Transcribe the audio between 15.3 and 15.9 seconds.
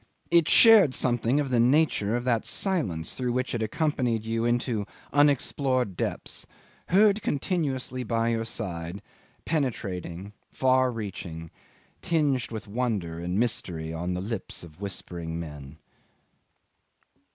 men.